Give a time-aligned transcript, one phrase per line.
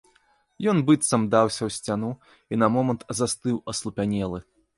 [0.71, 2.09] Ён быццам даўся ў сцяну
[2.51, 4.43] і на момант застыў аслупянелы.